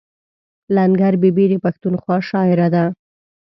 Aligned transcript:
لنګر 0.75 1.13
بي 1.21 1.29
بي 1.35 1.45
د 1.51 1.53
پښتونخوا 1.65 2.17
شاعره 2.29 2.67
ده. 2.75 2.83